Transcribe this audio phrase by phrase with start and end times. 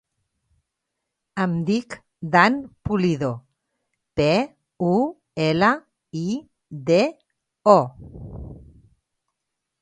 [1.43, 1.97] Em dic
[2.35, 2.57] Dan
[2.89, 3.29] Pulido:
[4.21, 4.29] pe,
[4.89, 4.95] u,
[5.49, 5.71] ela,
[6.23, 6.25] i,
[6.91, 7.01] de,
[7.77, 7.79] o.